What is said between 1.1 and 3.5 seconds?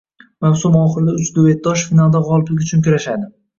uch duetdosh finalda g‘oliblik uchun kurashadi.